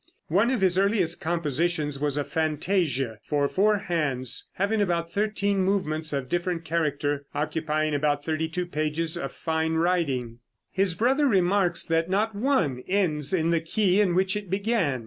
[0.29, 6.11] One of his earliest compositions was a fantasia for four hands, having about thirteen movements
[6.11, 10.39] of different character, occupying about thirty two pages of fine writing.
[10.71, 14.99] His brother remarks that not one ends in the key in which it began.